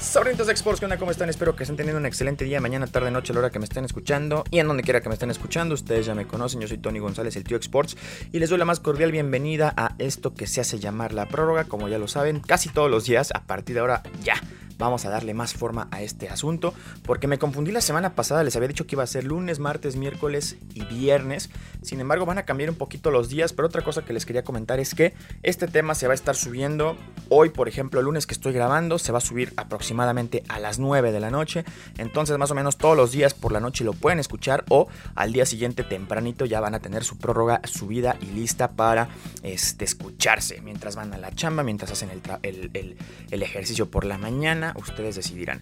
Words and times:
Sabritos 0.00 0.46
de 0.46 0.52
Exports, 0.52 0.78
¿qué 0.78 0.86
onda? 0.86 0.96
¿Cómo 0.96 1.10
están? 1.10 1.28
Espero 1.28 1.56
que 1.56 1.64
estén 1.64 1.76
teniendo 1.76 1.98
un 1.98 2.06
excelente 2.06 2.44
día, 2.44 2.60
mañana, 2.60 2.86
tarde, 2.86 3.10
noche, 3.10 3.32
a 3.32 3.34
la 3.34 3.40
hora 3.40 3.50
que 3.50 3.58
me 3.58 3.64
estén 3.64 3.84
escuchando 3.84 4.44
y 4.50 4.60
en 4.60 4.68
donde 4.68 4.84
quiera 4.84 5.00
que 5.00 5.08
me 5.08 5.14
estén 5.14 5.30
escuchando. 5.30 5.74
Ustedes 5.74 6.06
ya 6.06 6.14
me 6.14 6.26
conocen, 6.26 6.60
yo 6.60 6.68
soy 6.68 6.78
Tony 6.78 7.00
González, 7.00 7.36
el 7.36 7.44
tío 7.44 7.56
Exports, 7.56 7.96
y 8.32 8.38
les 8.38 8.48
doy 8.48 8.58
la 8.58 8.64
más 8.64 8.78
cordial 8.78 9.10
bienvenida 9.10 9.74
a 9.76 9.96
esto 9.98 10.34
que 10.34 10.46
se 10.46 10.60
hace 10.60 10.78
llamar 10.78 11.12
la 11.12 11.26
prórroga, 11.26 11.64
como 11.64 11.88
ya 11.88 11.98
lo 11.98 12.06
saben, 12.06 12.40
casi 12.40 12.68
todos 12.68 12.90
los 12.90 13.04
días, 13.04 13.32
a 13.34 13.42
partir 13.42 13.74
de 13.74 13.80
ahora 13.80 14.02
ya 14.22 14.40
vamos 14.78 15.04
a 15.04 15.10
darle 15.10 15.34
más 15.34 15.54
forma 15.54 15.88
a 15.90 16.02
este 16.02 16.28
asunto, 16.28 16.72
porque 17.02 17.26
me 17.26 17.38
confundí 17.38 17.72
la 17.72 17.80
semana 17.80 18.14
pasada, 18.14 18.44
les 18.44 18.56
había 18.56 18.68
dicho 18.68 18.86
que 18.86 18.94
iba 18.94 19.02
a 19.02 19.06
ser 19.06 19.24
lunes, 19.24 19.58
martes, 19.58 19.96
miércoles 19.96 20.56
y 20.74 20.84
viernes, 20.84 21.50
sin 21.82 22.00
embargo 22.00 22.26
van 22.26 22.38
a 22.38 22.44
cambiar 22.44 22.70
un 22.70 22.76
poquito 22.76 23.10
los 23.10 23.28
días, 23.28 23.52
pero 23.52 23.66
otra 23.66 23.82
cosa 23.82 24.04
que 24.04 24.12
les 24.12 24.24
quería 24.24 24.44
comentar 24.44 24.78
es 24.80 24.94
que 24.94 25.14
este 25.42 25.66
tema 25.66 25.94
se 25.94 26.06
va 26.06 26.12
a 26.12 26.14
estar 26.14 26.36
subiendo. 26.36 26.96
Hoy, 27.28 27.50
por 27.50 27.68
ejemplo, 27.68 28.00
el 28.00 28.06
lunes 28.06 28.26
que 28.26 28.34
estoy 28.34 28.52
grabando, 28.52 28.98
se 28.98 29.12
va 29.12 29.18
a 29.18 29.20
subir 29.20 29.52
aproximadamente 29.56 30.44
a 30.48 30.60
las 30.60 30.78
9 30.78 31.12
de 31.12 31.20
la 31.20 31.30
noche, 31.30 31.64
entonces 31.98 32.38
más 32.38 32.50
o 32.50 32.54
menos 32.54 32.78
todos 32.78 32.96
los 32.96 33.12
días 33.12 33.34
por 33.34 33.52
la 33.52 33.60
noche 33.60 33.84
lo 33.84 33.92
pueden 33.92 34.18
escuchar 34.18 34.64
o 34.68 34.88
al 35.14 35.32
día 35.32 35.44
siguiente 35.44 35.82
tempranito 35.82 36.44
ya 36.44 36.60
van 36.60 36.74
a 36.74 36.80
tener 36.80 37.04
su 37.04 37.18
prórroga 37.18 37.60
subida 37.64 38.16
y 38.20 38.26
lista 38.26 38.68
para 38.68 39.08
este, 39.42 39.84
escucharse 39.84 40.60
mientras 40.60 40.94
van 40.96 41.12
a 41.12 41.18
la 41.18 41.32
chamba, 41.32 41.62
mientras 41.62 41.90
hacen 41.90 42.10
el, 42.42 42.96
el 43.30 43.42
ejercicio 43.42 43.90
por 43.90 44.04
la 44.04 44.18
mañana 44.18 44.67
ustedes 44.76 45.16
decidirán. 45.16 45.60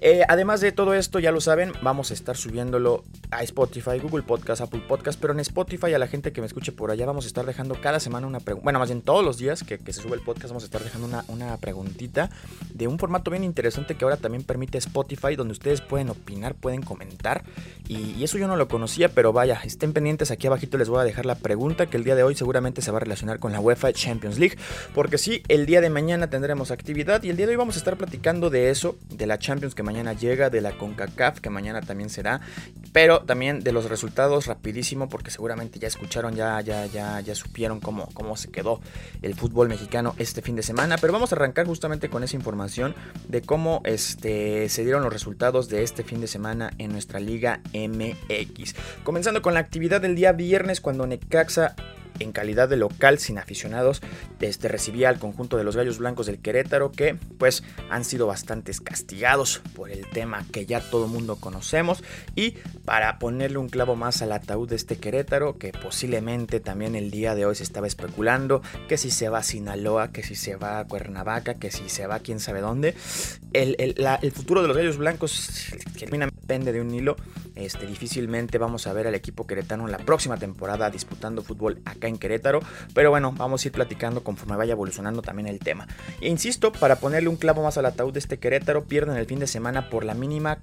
Eh, 0.00 0.22
además 0.28 0.60
de 0.60 0.72
todo 0.72 0.94
esto, 0.94 1.18
ya 1.18 1.32
lo 1.32 1.40
saben, 1.40 1.72
vamos 1.82 2.10
a 2.10 2.14
estar 2.14 2.36
subiéndolo 2.36 3.04
a 3.30 3.42
Spotify, 3.42 3.98
Google 4.02 4.22
Podcast, 4.22 4.60
Apple 4.60 4.82
Podcast, 4.86 5.18
pero 5.20 5.32
en 5.32 5.40
Spotify 5.40 5.94
a 5.94 5.98
la 5.98 6.06
gente 6.06 6.32
que 6.32 6.40
me 6.40 6.46
escuche 6.46 6.72
por 6.72 6.90
allá 6.90 7.06
vamos 7.06 7.24
a 7.24 7.28
estar 7.28 7.46
dejando 7.46 7.80
cada 7.80 8.00
semana 8.00 8.26
una 8.26 8.40
pregunta, 8.40 8.64
bueno, 8.64 8.78
más 8.78 8.88
bien 8.88 9.02
todos 9.02 9.24
los 9.24 9.38
días 9.38 9.62
que, 9.62 9.78
se 9.78 10.02
sube 10.02 10.14
el 10.14 10.22
podcast 10.22 10.48
vamos 10.48 10.64
a 10.64 10.66
estar 10.66 10.82
dejando 10.82 11.06
una, 11.06 11.24
una 11.28 11.56
preguntita 11.56 12.30
de 12.72 12.86
un 12.86 12.98
formato 12.98 13.30
bien 13.30 13.44
interesante 13.44 13.94
que 13.94 14.04
ahora 14.04 14.16
también 14.16 14.42
permite 14.42 14.78
Spotify, 14.78 15.36
donde 15.36 15.52
ustedes 15.52 15.80
pueden 15.80 16.10
opinar, 16.10 16.54
pueden 16.54 16.82
comentar, 16.82 17.44
y, 17.88 18.22
eso 18.24 18.38
yo 18.38 18.48
no 18.48 18.56
lo 18.56 18.68
conocía, 18.68 19.10
pero 19.10 19.32
vaya, 19.32 19.60
estén 19.64 19.92
pendientes, 19.92 20.30
aquí 20.30 20.46
abajito 20.46 20.78
les 20.78 20.88
voy 20.88 21.00
a 21.00 21.04
dejar 21.04 21.26
la 21.26 21.34
pregunta 21.34 21.86
que 21.86 21.96
el 21.96 22.04
día 22.04 22.14
de 22.14 22.22
hoy 22.22 22.34
seguramente 22.34 22.80
se 22.80 22.90
va 22.90 22.96
a 22.96 23.00
relacionar 23.00 23.38
con 23.38 23.52
la 23.52 23.60
UEFA 23.60 23.92
Champions 23.92 24.38
League, 24.38 24.56
porque 24.94 25.18
sí, 25.18 25.42
el 25.48 25.66
día 25.66 25.80
de 25.80 25.90
mañana 25.90 26.30
tendremos 26.30 26.70
actividad 26.70 27.22
y 27.22 27.30
el 27.30 27.36
día 27.36 27.46
de 27.46 27.52
hoy 27.52 27.56
vamos 27.56 27.76
a 27.76 27.78
estar 27.78 27.96
platicando 27.96 28.43
de 28.50 28.70
eso, 28.70 28.96
de 29.08 29.26
la 29.26 29.38
Champions 29.38 29.74
que 29.74 29.82
mañana 29.82 30.12
llega, 30.12 30.50
de 30.50 30.60
la 30.60 30.76
CONCACAF 30.76 31.40
que 31.40 31.50
mañana 31.50 31.80
también 31.80 32.10
será, 32.10 32.40
pero 32.92 33.20
también 33.20 33.60
de 33.60 33.72
los 33.72 33.88
resultados 33.88 34.46
rapidísimo 34.46 35.08
porque 35.08 35.30
seguramente 35.30 35.78
ya 35.78 35.88
escucharon, 35.88 36.34
ya, 36.34 36.60
ya, 36.60 36.86
ya, 36.86 37.20
ya 37.20 37.34
supieron 37.34 37.80
cómo, 37.80 38.08
cómo 38.14 38.36
se 38.36 38.50
quedó 38.50 38.80
el 39.22 39.34
fútbol 39.34 39.68
mexicano 39.68 40.14
este 40.18 40.42
fin 40.42 40.56
de 40.56 40.62
semana, 40.62 40.96
pero 40.98 41.12
vamos 41.12 41.32
a 41.32 41.36
arrancar 41.36 41.66
justamente 41.66 42.08
con 42.08 42.22
esa 42.22 42.36
información 42.36 42.94
de 43.28 43.42
cómo 43.42 43.82
este, 43.84 44.68
se 44.68 44.82
dieron 44.84 45.02
los 45.02 45.12
resultados 45.12 45.68
de 45.68 45.82
este 45.82 46.04
fin 46.04 46.20
de 46.20 46.26
semana 46.26 46.72
en 46.78 46.92
nuestra 46.92 47.20
Liga 47.20 47.60
MX. 47.72 48.74
Comenzando 49.02 49.42
con 49.42 49.54
la 49.54 49.60
actividad 49.60 50.00
del 50.00 50.14
día 50.14 50.32
viernes 50.32 50.80
cuando 50.80 51.06
Necaxa 51.06 51.74
en 52.18 52.32
calidad 52.32 52.68
de 52.68 52.76
local 52.76 53.18
sin 53.18 53.38
aficionados, 53.38 54.02
este, 54.40 54.68
recibía 54.68 55.08
al 55.08 55.18
conjunto 55.18 55.56
de 55.56 55.64
los 55.64 55.76
Gallos 55.76 55.98
Blancos 55.98 56.26
del 56.26 56.38
Querétaro 56.38 56.92
que 56.92 57.16
pues 57.38 57.62
han 57.90 58.04
sido 58.04 58.26
bastante 58.26 58.72
castigados 58.82 59.60
por 59.74 59.90
el 59.90 60.08
tema 60.10 60.44
que 60.52 60.66
ya 60.66 60.80
todo 60.80 61.08
mundo 61.08 61.36
conocemos. 61.36 62.02
Y 62.34 62.52
para 62.84 63.18
ponerle 63.18 63.58
un 63.58 63.68
clavo 63.68 63.96
más 63.96 64.22
al 64.22 64.32
ataúd 64.32 64.68
de 64.68 64.76
este 64.76 64.96
Querétaro 64.96 65.58
que 65.58 65.72
posiblemente 65.72 66.60
también 66.60 66.94
el 66.94 67.10
día 67.10 67.34
de 67.34 67.46
hoy 67.46 67.54
se 67.54 67.62
estaba 67.62 67.86
especulando 67.86 68.62
que 68.88 68.96
si 68.96 69.10
se 69.10 69.28
va 69.28 69.38
a 69.38 69.42
Sinaloa, 69.42 70.12
que 70.12 70.22
si 70.22 70.34
se 70.34 70.56
va 70.56 70.80
a 70.80 70.84
Cuernavaca, 70.86 71.54
que 71.54 71.70
si 71.70 71.88
se 71.88 72.06
va 72.06 72.16
a 72.16 72.20
quién 72.20 72.40
sabe 72.40 72.60
dónde, 72.60 72.94
el, 73.52 73.76
el 73.78 74.32
futuro 74.32 74.62
de 74.62 74.68
los 74.68 74.76
Gallos 74.76 74.96
Blancos 74.96 75.68
termina 75.98 76.28
pende 76.44 76.72
de 76.72 76.80
un 76.80 76.94
hilo 76.94 77.16
este, 77.54 77.86
difícilmente 77.86 78.58
vamos 78.58 78.86
a 78.86 78.92
ver 78.92 79.06
al 79.06 79.14
equipo 79.14 79.46
queretano 79.46 79.84
en 79.84 79.92
la 79.92 79.98
próxima 79.98 80.36
temporada 80.36 80.90
disputando 80.90 81.42
fútbol 81.42 81.80
acá 81.84 82.08
en 82.08 82.18
Querétaro. 82.18 82.60
Pero 82.94 83.10
bueno, 83.10 83.32
vamos 83.32 83.64
a 83.64 83.68
ir 83.68 83.72
platicando 83.72 84.24
conforme 84.24 84.56
vaya 84.56 84.72
evolucionando 84.72 85.22
también 85.22 85.48
el 85.48 85.58
tema. 85.58 85.86
E 86.20 86.28
insisto, 86.28 86.72
para 86.72 86.96
ponerle 86.96 87.28
un 87.28 87.36
clavo 87.36 87.62
más 87.62 87.78
al 87.78 87.86
ataúd 87.86 88.12
de 88.12 88.18
este 88.18 88.38
Querétaro, 88.38 88.84
pierden 88.84 89.16
el 89.16 89.26
fin 89.26 89.38
de 89.38 89.46
semana 89.46 89.88
por 89.88 90.04
la 90.04 90.14
mínima 90.14 90.58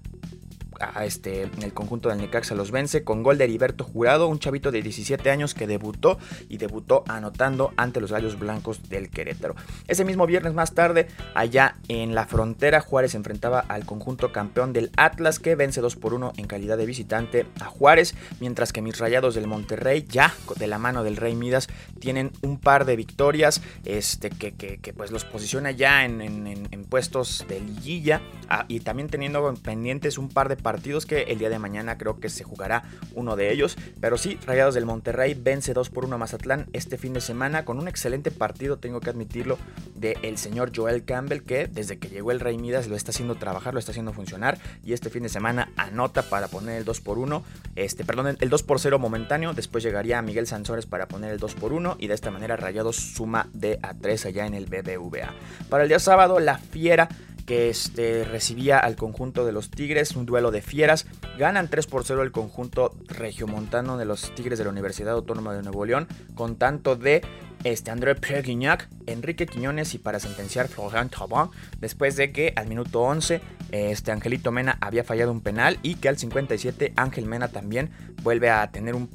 a 0.81 1.05
este, 1.05 1.43
el 1.43 1.73
conjunto 1.73 2.09
del 2.09 2.17
Necaxa 2.17 2.55
los 2.55 2.71
vence 2.71 3.03
con 3.03 3.23
gol 3.23 3.37
de 3.37 3.45
Heriberto 3.45 3.83
Jurado, 3.83 4.27
un 4.27 4.39
chavito 4.39 4.71
de 4.71 4.81
17 4.81 5.29
años 5.29 5.53
que 5.53 5.67
debutó 5.67 6.17
y 6.49 6.57
debutó 6.57 7.03
anotando 7.07 7.73
ante 7.77 8.01
los 8.01 8.11
Gallos 8.11 8.39
Blancos 8.39 8.89
del 8.89 9.09
Querétaro. 9.09 9.55
Ese 9.87 10.05
mismo 10.05 10.25
viernes 10.25 10.53
más 10.53 10.73
tarde, 10.73 11.07
allá 11.35 11.75
en 11.87 12.15
la 12.15 12.25
frontera, 12.25 12.81
Juárez 12.81 13.15
enfrentaba 13.15 13.59
al 13.59 13.85
conjunto 13.85 14.31
campeón 14.31 14.73
del 14.73 14.91
Atlas 14.97 15.39
que 15.39 15.55
vence 15.55 15.81
2 15.81 15.95
por 15.95 16.13
1 16.13 16.33
en 16.37 16.47
calidad 16.47 16.77
de 16.77 16.85
visitante 16.85 17.45
a 17.59 17.65
Juárez, 17.65 18.15
mientras 18.39 18.73
que 18.73 18.81
mis 18.81 18.97
rayados 18.97 19.35
del 19.35 19.47
Monterrey, 19.47 20.05
ya 20.09 20.33
de 20.57 20.67
la 20.67 20.79
mano 20.79 21.03
del 21.03 21.17
Rey 21.17 21.35
Midas, 21.35 21.67
tienen 21.99 22.31
un 22.41 22.57
par 22.57 22.85
de 22.85 22.95
victorias 22.95 23.61
este, 23.85 24.29
que, 24.29 24.53
que, 24.53 24.93
pues 24.93 25.11
los 25.11 25.25
posiciona 25.25 25.71
ya 25.71 26.05
en, 26.05 26.21
en, 26.21 26.85
puestos 26.85 27.45
de 27.47 27.61
liguilla 27.61 28.21
ah, 28.49 28.65
y 28.67 28.81
también 28.81 29.07
teniendo 29.07 29.53
pendientes 29.63 30.17
un 30.17 30.27
par 30.27 30.49
de 30.49 30.57
partidos 30.57 30.70
partidos 30.71 31.05
que 31.05 31.23
el 31.23 31.37
día 31.37 31.49
de 31.49 31.59
mañana 31.59 31.97
creo 31.97 32.21
que 32.21 32.29
se 32.29 32.45
jugará 32.45 32.83
uno 33.13 33.35
de 33.35 33.51
ellos. 33.51 33.75
Pero 33.99 34.17
sí, 34.17 34.39
Rayados 34.45 34.73
del 34.73 34.85
Monterrey 34.85 35.33
vence 35.37 35.73
2 35.73 35.89
por 35.89 36.05
1 36.05 36.15
a 36.15 36.17
Mazatlán 36.17 36.67
este 36.71 36.97
fin 36.97 37.11
de 37.11 37.19
semana 37.19 37.65
con 37.65 37.77
un 37.77 37.89
excelente 37.89 38.31
partido, 38.31 38.77
tengo 38.77 39.01
que 39.01 39.09
admitirlo, 39.09 39.57
de 39.95 40.17
el 40.21 40.37
señor 40.37 40.71
Joel 40.73 41.03
Campbell 41.03 41.41
que 41.41 41.67
desde 41.67 41.99
que 41.99 42.07
llegó 42.07 42.31
el 42.31 42.39
Rey 42.39 42.57
Midas 42.57 42.87
lo 42.87 42.95
está 42.95 43.11
haciendo 43.11 43.35
trabajar, 43.35 43.73
lo 43.73 43.81
está 43.81 43.91
haciendo 43.91 44.13
funcionar 44.13 44.59
y 44.85 44.93
este 44.93 45.09
fin 45.09 45.23
de 45.23 45.29
semana 45.29 45.73
anota 45.75 46.21
para 46.21 46.47
poner 46.47 46.77
el 46.77 46.85
2 46.85 47.01
por 47.01 47.19
1, 47.19 47.43
este, 47.75 48.05
perdón, 48.05 48.37
el 48.39 48.49
2 48.49 48.63
por 48.63 48.79
0 48.79 48.97
momentáneo, 48.97 49.51
después 49.53 49.83
llegaría 49.83 50.21
Miguel 50.21 50.47
Sansores 50.47 50.85
para 50.85 51.09
poner 51.09 51.31
el 51.31 51.39
2 51.39 51.53
por 51.55 51.73
1 51.73 51.97
y 51.99 52.07
de 52.07 52.13
esta 52.13 52.31
manera 52.31 52.55
Rayados 52.55 52.95
suma 52.95 53.49
de 53.51 53.77
a 53.81 53.93
3 53.93 54.27
allá 54.27 54.45
en 54.45 54.53
el 54.53 54.67
BBVA. 54.67 55.33
Para 55.67 55.83
el 55.83 55.89
día 55.89 55.99
sábado, 55.99 56.39
la 56.39 56.57
Fiera 56.59 57.09
que 57.51 57.67
este, 57.67 58.23
recibía 58.23 58.79
al 58.79 58.95
conjunto 58.95 59.45
de 59.45 59.51
los 59.51 59.69
Tigres, 59.69 60.15
un 60.15 60.25
duelo 60.25 60.51
de 60.51 60.61
fieras. 60.61 61.05
Ganan 61.37 61.67
3 61.69 61.85
por 61.85 62.05
0 62.05 62.23
el 62.23 62.31
conjunto 62.31 62.95
regiomontano 63.09 63.97
de 63.97 64.05
los 64.05 64.33
Tigres 64.35 64.57
de 64.57 64.63
la 64.63 64.69
Universidad 64.69 65.15
Autónoma 65.15 65.53
de 65.53 65.61
Nuevo 65.61 65.83
León, 65.83 66.07
con 66.33 66.55
tanto 66.55 66.95
de 66.95 67.21
este, 67.65 67.91
André 67.91 68.15
Pierre 68.15 68.43
Guignac, 68.43 68.87
Enrique 69.05 69.47
Quiñones 69.47 69.93
y 69.95 69.97
para 69.97 70.21
sentenciar 70.21 70.69
Florent 70.69 71.13
Thauvin, 71.13 71.49
después 71.81 72.15
de 72.15 72.31
que 72.31 72.53
al 72.55 72.67
minuto 72.67 73.01
11 73.01 73.41
este, 73.71 74.13
Angelito 74.13 74.53
Mena 74.53 74.77
había 74.79 75.03
fallado 75.03 75.33
un 75.33 75.41
penal 75.41 75.77
y 75.83 75.95
que 75.95 76.07
al 76.07 76.17
57 76.17 76.93
Ángel 76.95 77.25
Mena 77.25 77.49
también 77.49 77.89
vuelve 78.23 78.49
a 78.49 78.71
tener 78.71 78.95
un, 78.95 79.09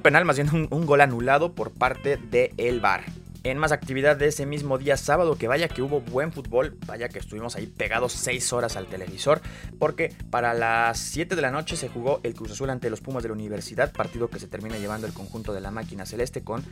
penal, 0.00 0.24
más 0.24 0.36
bien 0.36 0.48
un, 0.70 0.86
gol 0.86 1.00
anulado 1.00 1.56
por 1.56 1.72
parte 1.72 2.18
de 2.18 2.54
el 2.56 2.78
VAR 2.78 3.02
en 3.42 3.58
más 3.58 3.72
actividad 3.72 4.16
de 4.16 4.28
ese 4.28 4.46
mismo 4.46 4.78
día 4.78 4.96
sábado, 4.96 5.36
que 5.36 5.48
vaya 5.48 5.68
que 5.68 5.82
hubo 5.82 6.00
buen 6.00 6.32
fútbol, 6.32 6.76
vaya 6.86 7.08
que 7.08 7.18
estuvimos 7.18 7.56
ahí 7.56 7.66
pegados 7.66 8.12
6 8.12 8.52
horas 8.52 8.76
al 8.76 8.86
televisor, 8.86 9.40
porque 9.78 10.14
para 10.30 10.54
las 10.54 10.98
7 10.98 11.36
de 11.36 11.42
la 11.42 11.50
noche 11.50 11.76
se 11.76 11.88
jugó 11.88 12.20
el 12.22 12.34
Cruz 12.34 12.52
Azul 12.52 12.70
ante 12.70 12.90
los 12.90 13.00
Pumas 13.00 13.22
de 13.22 13.28
la 13.28 13.34
Universidad, 13.34 13.92
partido 13.92 14.28
que 14.28 14.38
se 14.38 14.48
termina 14.48 14.78
llevando 14.78 15.06
el 15.06 15.12
conjunto 15.12 15.52
de 15.52 15.60
la 15.60 15.70
máquina 15.70 16.06
celeste 16.06 16.42
con 16.42 16.64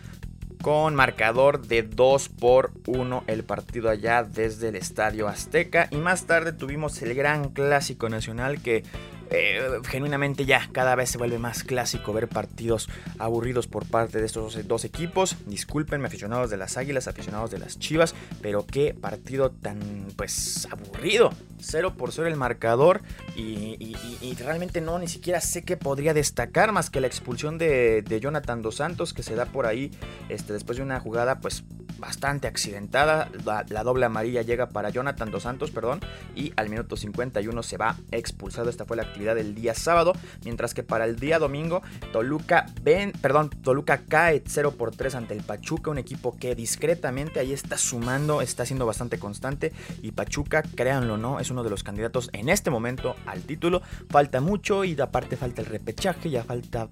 con 0.63 0.95
marcador 0.95 1.67
de 1.67 1.83
2 1.83 2.29
por 2.31 2.73
1 2.87 3.25
el 3.27 3.45
partido 3.45 3.91
allá 3.91 4.25
desde 4.25 4.69
el 4.69 4.77
Estadio 4.77 5.29
Azteca. 5.29 5.89
Y 5.91 5.97
más 5.97 6.25
tarde 6.25 6.53
tuvimos 6.53 7.01
el 7.03 7.15
gran 7.15 7.51
clásico 7.51 8.09
nacional 8.09 8.61
que 8.61 8.83
eh, 9.31 9.81
genuinamente 9.89 10.45
ya 10.45 10.69
cada 10.73 10.95
vez 10.95 11.11
se 11.11 11.19
vuelve 11.19 11.39
más 11.39 11.65
clásico 11.65 12.13
ver 12.13 12.29
partidos 12.29 12.89
aburridos 13.19 13.67
por 13.67 13.87
parte 13.87 14.19
de 14.19 14.27
estos 14.27 14.67
dos 14.67 14.85
equipos. 14.85 15.37
Disculpenme 15.47 16.07
aficionados 16.07 16.51
de 16.51 16.57
las 16.57 16.77
Águilas, 16.77 17.09
aficionados 17.09 17.51
de 17.51 17.59
las 17.59 17.79
Chivas, 17.79 18.15
pero 18.41 18.67
qué 18.67 18.95
partido 18.95 19.51
tan 19.51 20.09
pues 20.17 20.67
aburrido. 20.71 21.31
0 21.61 21.95
por 21.97 22.13
0 22.13 22.29
el 22.29 22.37
marcador 22.37 23.03
y, 23.35 23.97
realmente 24.39 24.81
no, 24.81 24.99
ni 24.99 25.09
siquiera 25.09 25.41
sé 25.41 25.63
qué 25.63 25.77
podría 25.77 26.15
destacar 26.15 26.73
más 26.73 26.91
que 26.91 27.01
la 27.01 27.09
expulsión 27.09 27.59
de, 27.59 28.03
de 28.03 28.21
Jonathan 28.21 28.63
Dos 28.63 28.77
Santos 28.77 29.13
que 29.13 29.23
se 29.23 29.35
da 29.35 29.47
por 29.47 29.67
ahí 29.67 29.91
este, 30.29 30.53
después 30.53 30.79
de 30.79 30.85
una 30.85 31.01
jugada 31.01 31.41
pues 31.41 31.65
bastante 31.99 32.47
accidentada. 32.47 33.31
La, 33.45 33.83
doble 33.83 34.07
amarilla 34.07 34.43
llega 34.43 34.69
para 34.69 34.91
Jonathan 34.91 35.31
Dos 35.31 35.45
Santos, 35.45 35.71
perdón, 35.71 36.01
y 36.35 36.53
al 36.57 36.69
minuto 36.69 36.97
51 36.97 37.63
se 37.63 37.77
va 37.77 37.97
expulsado. 38.11 38.71
Esta 38.71 38.85
fue 38.85 38.97
la 38.97 39.05
actividad 39.05 39.35
del 39.35 39.55
día 39.55 39.75
sábado, 39.75 40.13
mientras 40.45 40.75
que 40.75 40.83
para 40.83 41.05
el 41.05 41.17
día 41.17 41.39
domingo 41.39 41.83
Toluca 42.13 42.67
ven, 42.83 43.13
perdón, 43.13 43.51
Toluca 43.51 44.03
cae 44.09 44.43
0 44.47 44.75
por 44.77 44.95
3 44.95 45.15
ante 45.15 45.35
el 45.35 45.43
Pachuca, 45.43 45.91
un 45.91 45.99
equipo 45.99 46.37
que 46.37 46.55
discretamente 46.55 47.41
ahí 47.41 47.53
está 47.53 47.79
sumando, 47.79 48.43
está 48.43 48.65
siendo 48.67 48.87
bastante 48.87 49.19
constante 49.19 49.73
y 50.03 50.13
Pachuca, 50.13 50.63
créanlo 50.63 51.17
no, 51.17 51.41
es 51.41 51.51
uno 51.51 51.63
de 51.63 51.71
los 51.71 51.83
candidatos 51.83 52.31
en 52.33 52.49
este 52.49 52.71
momento 52.71 53.17
al 53.27 53.43
título. 53.43 53.83
Falta 54.11 54.41
mucho 54.41 54.85
y 54.85 54.99
aparte 55.01 55.37
falta 55.37 55.63
el 55.63 55.67
repechaje, 55.67 56.31
ya 56.31 56.45
falta 56.45 56.89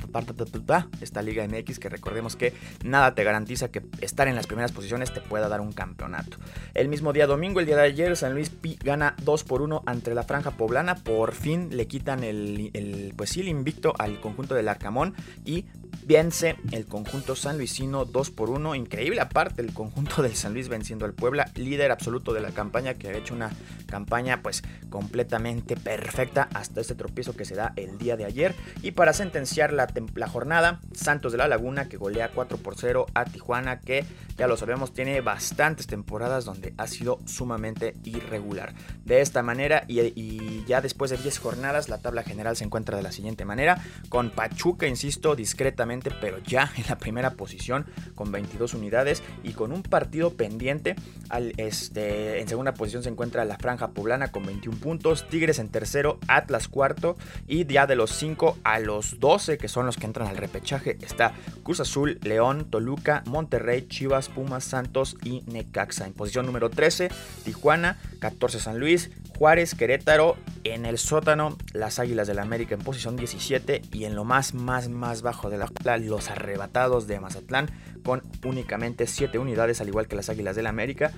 esta 1.00 1.22
Liga 1.22 1.46
MX 1.46 1.78
que 1.78 1.88
recordemos 1.88 2.36
que 2.36 2.54
nada 2.84 3.14
te 3.14 3.24
garantiza 3.24 3.68
que 3.68 3.82
estar 4.00 4.28
en 4.28 4.34
las 4.34 4.46
primeras 4.46 4.72
posiciones 4.72 4.95
te 5.04 5.20
pueda 5.20 5.48
dar 5.48 5.60
un 5.60 5.72
campeonato. 5.72 6.38
El 6.74 6.88
mismo 6.88 7.12
día 7.12 7.26
domingo, 7.26 7.60
el 7.60 7.66
día 7.66 7.76
de 7.76 7.82
ayer, 7.82 8.16
San 8.16 8.34
Luis 8.34 8.50
gana 8.82 9.14
2 9.22 9.44
por 9.44 9.62
1 9.62 9.82
ante 9.86 10.14
la 10.14 10.22
Franja 10.22 10.52
Poblana. 10.52 10.96
Por 10.96 11.32
fin 11.32 11.68
le 11.76 11.86
quitan 11.86 12.24
el, 12.24 12.70
el 12.74 13.12
pues 13.16 13.30
sí, 13.30 13.40
el 13.40 13.48
invicto 13.48 13.94
al 13.98 14.20
conjunto 14.20 14.54
del 14.54 14.68
Arcamón 14.68 15.14
y 15.44 15.66
vence 16.06 16.56
el 16.72 16.86
conjunto 16.86 17.36
sanluisino 17.36 18.04
2 18.04 18.30
por 18.30 18.50
1. 18.50 18.74
Increíble 18.74 19.20
aparte 19.20 19.62
el 19.62 19.72
conjunto 19.72 20.22
del 20.22 20.34
San 20.34 20.54
Luis 20.54 20.68
venciendo 20.68 21.04
al 21.04 21.14
Puebla, 21.14 21.50
líder 21.54 21.90
absoluto 21.90 22.32
de 22.32 22.40
la 22.40 22.52
campaña 22.52 22.94
que 22.94 23.08
ha 23.08 23.16
hecho 23.16 23.34
una 23.34 23.50
campaña 23.86 24.42
pues 24.42 24.62
completamente 24.90 25.76
perfecta 25.76 26.48
hasta 26.54 26.80
este 26.80 26.94
tropiezo 26.94 27.36
que 27.36 27.44
se 27.44 27.54
da 27.54 27.72
el 27.76 27.98
día 27.98 28.16
de 28.16 28.24
ayer. 28.24 28.54
Y 28.82 28.92
para 28.92 29.12
sentenciar 29.12 29.72
la, 29.72 29.88
jornada, 30.28 30.80
Santos 30.92 31.32
de 31.32 31.38
la 31.38 31.48
Laguna 31.48 31.88
que 31.88 31.96
golea 31.96 32.30
4 32.34 32.58
por 32.58 32.76
0 32.76 33.06
a 33.14 33.24
Tijuana 33.24 33.80
que 33.80 34.04
ya 34.36 34.46
lo 34.46 34.56
sabemos 34.56 34.92
tiene 34.92 35.20
bastantes 35.20 35.86
temporadas 35.86 36.44
donde 36.44 36.74
ha 36.76 36.86
sido 36.86 37.18
sumamente 37.26 37.94
irregular. 38.04 38.74
De 39.04 39.20
esta 39.20 39.42
manera 39.42 39.84
y, 39.88 40.00
y 40.00 40.64
ya 40.66 40.80
después 40.80 41.10
de 41.10 41.16
10 41.16 41.38
jornadas 41.38 41.88
la 41.88 41.98
tabla 41.98 42.22
general 42.22 42.56
se 42.56 42.64
encuentra 42.64 42.96
de 42.96 43.02
la 43.02 43.12
siguiente 43.12 43.44
manera 43.44 43.82
con 44.08 44.30
Pachuca, 44.30 44.86
insisto, 44.86 45.36
discretamente 45.36 46.10
pero 46.20 46.38
ya 46.38 46.70
en 46.76 46.84
la 46.88 46.98
primera 46.98 47.30
posición 47.30 47.86
con 48.14 48.32
22 48.32 48.74
unidades 48.74 49.22
y 49.42 49.52
con 49.52 49.72
un 49.72 49.82
partido 49.82 50.34
pendiente. 50.34 50.96
Al, 51.28 51.52
este, 51.56 52.40
en 52.40 52.48
segunda 52.48 52.74
posición 52.74 53.02
se 53.02 53.08
encuentra 53.08 53.44
la 53.44 53.58
Franja 53.58 53.75
Poblana 53.76 54.32
con 54.32 54.46
21 54.46 54.78
puntos, 54.78 55.28
Tigres 55.28 55.58
en 55.58 55.68
tercero, 55.68 56.18
Atlas 56.28 56.68
cuarto 56.68 57.16
y 57.46 57.66
ya 57.66 57.86
de 57.86 57.96
los 57.96 58.10
5 58.12 58.58
a 58.64 58.78
los 58.80 59.20
12 59.20 59.58
que 59.58 59.68
son 59.68 59.86
los 59.86 59.96
que 59.96 60.06
entran 60.06 60.28
al 60.28 60.36
repechaje 60.36 60.98
está 61.02 61.32
Cruz 61.62 61.80
Azul, 61.80 62.18
León, 62.22 62.66
Toluca, 62.70 63.22
Monterrey, 63.26 63.86
Chivas, 63.88 64.28
Pumas, 64.28 64.64
Santos 64.64 65.16
y 65.22 65.42
Necaxa. 65.46 66.06
En 66.06 66.12
posición 66.12 66.46
número 66.46 66.70
13, 66.70 67.08
Tijuana, 67.44 67.98
14 68.20 68.60
San 68.60 68.78
Luis, 68.78 69.10
Juárez, 69.36 69.74
Querétaro, 69.74 70.36
en 70.64 70.86
el 70.86 70.98
sótano 70.98 71.56
las 71.72 71.98
Águilas 71.98 72.26
del 72.26 72.36
la 72.36 72.42
América 72.42 72.74
en 72.74 72.82
posición 72.82 73.16
17 73.16 73.82
y 73.92 74.04
en 74.04 74.14
lo 74.14 74.24
más, 74.24 74.54
más, 74.54 74.88
más 74.88 75.22
bajo 75.22 75.50
de 75.50 75.58
la 75.58 75.70
los 75.98 76.30
arrebatados 76.30 77.06
de 77.06 77.20
Mazatlán 77.20 77.70
con 78.04 78.22
únicamente 78.44 79.06
7 79.06 79.38
unidades 79.38 79.80
al 79.80 79.88
igual 79.88 80.06
que 80.06 80.16
las 80.16 80.28
Águilas 80.28 80.54
del 80.54 80.64
la 80.64 80.70
América 80.70 81.12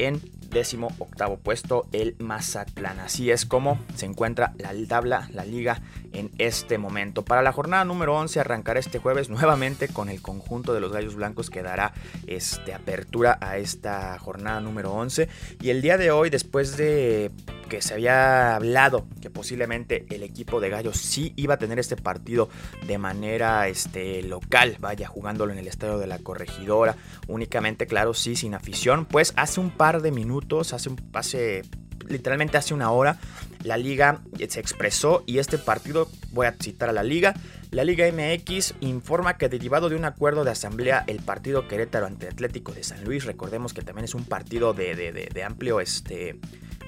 en 0.00 0.20
décimo 0.50 0.90
octavo 0.98 1.36
puesto 1.38 1.86
el 1.92 2.16
Mazatlán. 2.18 3.00
Así 3.00 3.30
es 3.30 3.46
como 3.46 3.78
se 3.94 4.06
encuentra 4.06 4.52
la 4.58 4.72
tabla, 4.88 5.28
la 5.32 5.44
liga 5.44 5.80
en 6.12 6.30
este 6.38 6.76
momento. 6.78 7.24
Para 7.24 7.42
la 7.42 7.52
jornada 7.52 7.84
número 7.84 8.16
11 8.16 8.40
arrancará 8.40 8.80
este 8.80 8.98
jueves 8.98 9.28
nuevamente 9.30 9.88
con 9.88 10.08
el 10.08 10.20
conjunto 10.20 10.74
de 10.74 10.80
los 10.80 10.92
Gallos 10.92 11.14
Blancos 11.14 11.50
que 11.50 11.62
dará 11.62 11.92
este, 12.26 12.74
apertura 12.74 13.38
a 13.40 13.58
esta 13.58 14.18
jornada 14.18 14.60
número 14.60 14.92
11. 14.92 15.28
Y 15.60 15.70
el 15.70 15.82
día 15.82 15.96
de 15.96 16.10
hoy, 16.10 16.30
después 16.30 16.76
de 16.76 17.30
que 17.70 17.80
se 17.80 17.94
había 17.94 18.56
hablado 18.56 19.06
que 19.22 19.30
posiblemente 19.30 20.04
el 20.10 20.24
equipo 20.24 20.60
de 20.60 20.68
Gallos 20.68 20.98
sí 20.98 21.32
iba 21.36 21.54
a 21.54 21.56
tener 21.56 21.78
este 21.78 21.96
partido 21.96 22.50
de 22.86 22.98
manera 22.98 23.68
este, 23.68 24.22
local, 24.22 24.76
vaya 24.80 25.06
jugándolo 25.08 25.52
en 25.52 25.58
el 25.58 25.68
estadio 25.68 25.96
de 25.96 26.08
la 26.08 26.18
corregidora, 26.18 26.96
únicamente, 27.28 27.86
claro, 27.86 28.12
sí, 28.12 28.34
sin 28.34 28.54
afición, 28.54 29.06
pues 29.06 29.32
hace 29.36 29.60
un 29.60 29.70
par 29.70 30.02
de 30.02 30.10
minutos, 30.10 30.74
hace, 30.74 30.90
hace 31.14 31.62
literalmente 32.08 32.58
hace 32.58 32.74
una 32.74 32.90
hora, 32.90 33.18
la 33.62 33.76
liga 33.76 34.20
se 34.48 34.58
expresó 34.58 35.22
y 35.26 35.38
este 35.38 35.56
partido, 35.56 36.08
voy 36.32 36.48
a 36.48 36.56
citar 36.60 36.88
a 36.88 36.92
la 36.92 37.04
liga, 37.04 37.34
la 37.70 37.84
Liga 37.84 38.04
MX 38.10 38.74
informa 38.80 39.38
que 39.38 39.48
derivado 39.48 39.88
de 39.88 39.94
un 39.94 40.04
acuerdo 40.04 40.42
de 40.42 40.50
asamblea, 40.50 41.04
el 41.06 41.20
partido 41.20 41.68
Querétaro 41.68 42.06
ante 42.06 42.26
Atlético 42.26 42.72
de 42.72 42.82
San 42.82 43.04
Luis, 43.04 43.26
recordemos 43.26 43.72
que 43.72 43.82
también 43.82 44.06
es 44.06 44.16
un 44.16 44.24
partido 44.24 44.74
de, 44.74 44.96
de 45.32 45.44
amplio 45.44 45.78
este, 45.78 46.40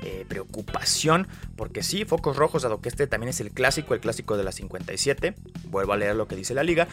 eh, 0.02 0.24
preocupación, 0.28 1.28
porque 1.56 1.82
sí, 1.82 2.04
focos 2.04 2.36
rojos, 2.36 2.62
dado 2.62 2.80
que 2.80 2.88
este 2.88 3.06
también 3.06 3.30
es 3.30 3.40
el 3.40 3.50
clásico, 3.50 3.94
el 3.94 4.00
clásico 4.00 4.36
de 4.36 4.44
la 4.44 4.52
57, 4.52 5.34
vuelvo 5.70 5.92
a 5.92 5.96
leer 5.96 6.16
lo 6.16 6.26
que 6.26 6.36
dice 6.36 6.54
la 6.54 6.62
liga, 6.62 6.88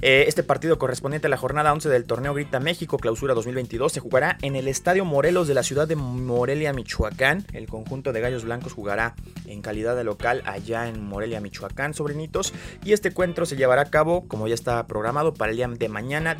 eh, 0.00 0.26
este 0.28 0.44
partido 0.44 0.78
correspondiente 0.78 1.26
a 1.26 1.30
la 1.30 1.36
jornada 1.36 1.72
11 1.72 1.88
del 1.88 2.04
torneo 2.04 2.32
Grita 2.32 2.60
México 2.60 2.98
Clausura 2.98 3.34
2022 3.34 3.92
se 3.92 3.98
jugará 3.98 4.38
en 4.42 4.54
el 4.54 4.68
Estadio 4.68 5.04
Morelos 5.04 5.48
de 5.48 5.54
la 5.54 5.64
ciudad 5.64 5.88
de 5.88 5.96
Morelia, 5.96 6.72
Michoacán. 6.72 7.44
El 7.52 7.66
conjunto 7.66 8.12
de 8.12 8.20
Gallos 8.20 8.44
Blancos 8.44 8.74
jugará 8.74 9.16
en 9.46 9.60
calidad 9.60 9.96
de 9.96 10.04
local 10.04 10.42
allá 10.46 10.86
en 10.86 11.02
Morelia, 11.04 11.40
Michoacán, 11.40 11.94
sobrinitos. 11.94 12.54
Y 12.84 12.92
este 12.92 13.08
encuentro 13.08 13.44
se 13.44 13.56
llevará 13.56 13.82
a 13.82 13.90
cabo, 13.90 14.28
como 14.28 14.46
ya 14.46 14.54
está 14.54 14.86
programado, 14.86 15.34
para 15.34 15.50
el 15.50 15.56
día 15.56 15.66
de 15.66 15.88
mañana, 15.88 16.36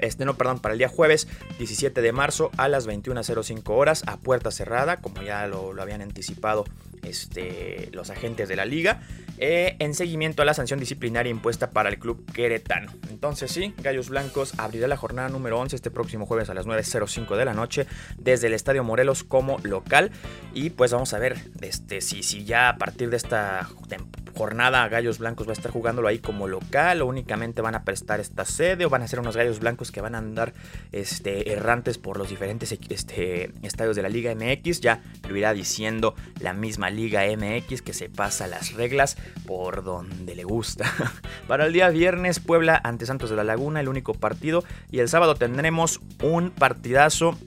este, 0.00 0.24
no, 0.24 0.34
perdón, 0.34 0.60
para 0.60 0.74
el 0.74 0.78
día 0.78 0.88
jueves 0.88 1.26
17 1.58 2.00
de 2.00 2.12
marzo 2.12 2.52
a 2.56 2.68
las 2.68 2.86
21.05 2.86 3.62
horas 3.70 4.04
a 4.06 4.18
puerta 4.18 4.52
cerrada, 4.52 4.98
como 4.98 5.20
ya 5.22 5.48
lo, 5.48 5.72
lo 5.72 5.82
habían 5.82 6.00
anticipado 6.00 6.64
este, 7.04 7.88
los 7.92 8.10
agentes 8.10 8.48
de 8.48 8.56
la 8.56 8.64
liga, 8.64 9.02
eh, 9.38 9.76
en 9.78 9.94
seguimiento 9.94 10.42
a 10.42 10.44
la 10.44 10.54
sanción 10.54 10.78
disciplinaria 10.80 11.30
impuesta 11.30 11.70
para 11.70 11.88
el 11.88 11.98
club 11.98 12.24
queretano. 12.32 12.92
Entonces 13.10 13.50
sí, 13.50 13.74
Gallos 13.78 14.08
Blancos 14.08 14.54
abrirá 14.58 14.88
la 14.88 14.96
jornada 14.96 15.28
número 15.28 15.58
11 15.58 15.76
este 15.76 15.90
próximo 15.90 16.26
jueves 16.26 16.50
a 16.50 16.54
las 16.54 16.66
9.05 16.66 17.36
de 17.36 17.44
la 17.44 17.54
noche 17.54 17.86
desde 18.16 18.46
el 18.46 18.54
Estadio 18.54 18.84
Morelos 18.84 19.24
como 19.24 19.58
local 19.62 20.10
y 20.52 20.70
pues 20.70 20.92
vamos 20.92 21.12
a 21.14 21.18
ver 21.18 21.36
este, 21.60 22.00
si, 22.00 22.22
si 22.22 22.44
ya 22.44 22.68
a 22.68 22.76
partir 22.76 23.10
de 23.10 23.16
esta 23.16 23.68
temporada 23.88 24.23
jornada 24.34 24.88
Gallos 24.88 25.18
Blancos 25.18 25.46
va 25.46 25.50
a 25.50 25.54
estar 25.54 25.70
jugándolo 25.70 26.08
ahí 26.08 26.18
como 26.18 26.48
local 26.48 27.02
o 27.02 27.06
únicamente 27.06 27.62
van 27.62 27.74
a 27.74 27.84
prestar 27.84 28.20
esta 28.20 28.44
sede 28.44 28.84
o 28.84 28.90
van 28.90 29.02
a 29.02 29.08
ser 29.08 29.20
unos 29.20 29.36
Gallos 29.36 29.60
Blancos 29.60 29.90
que 29.90 30.00
van 30.00 30.14
a 30.14 30.18
andar 30.18 30.52
este, 30.92 31.52
errantes 31.52 31.98
por 31.98 32.18
los 32.18 32.28
diferentes 32.28 32.72
este, 32.72 33.52
estadios 33.62 33.96
de 33.96 34.02
la 34.02 34.08
Liga 34.08 34.34
MX. 34.34 34.80
Ya 34.80 35.02
lo 35.28 35.36
irá 35.36 35.52
diciendo 35.54 36.14
la 36.40 36.52
misma 36.52 36.90
Liga 36.90 37.22
MX 37.24 37.82
que 37.82 37.92
se 37.92 38.08
pasa 38.08 38.46
las 38.46 38.72
reglas 38.74 39.16
por 39.46 39.84
donde 39.84 40.34
le 40.34 40.44
gusta. 40.44 40.92
Para 41.48 41.66
el 41.66 41.72
día 41.72 41.88
viernes 41.88 42.40
Puebla 42.40 42.80
ante 42.82 43.06
Santos 43.06 43.30
de 43.30 43.36
la 43.36 43.44
Laguna, 43.44 43.80
el 43.80 43.88
único 43.88 44.14
partido. 44.14 44.64
Y 44.90 44.98
el 44.98 45.08
sábado 45.08 45.34
tendremos 45.34 46.00
un 46.22 46.50
partidazo 46.50 47.38